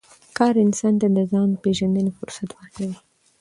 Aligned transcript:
کار 0.37 0.53
انسان 0.65 0.93
ته 1.01 1.07
د 1.15 1.19
ځان 1.31 1.47
د 1.51 1.55
پېژندنې 1.63 2.11
فرصت 2.19 2.49
ورکوي 2.53 2.97